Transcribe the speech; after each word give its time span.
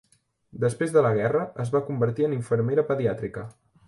Després 0.61 0.95
de 0.95 1.03
la 1.05 1.11
guerra, 1.17 1.43
es 1.65 1.71
va 1.75 1.81
convertir 1.89 2.25
en 2.29 2.33
infermera 2.39 2.87
pediàtrica. 2.89 3.45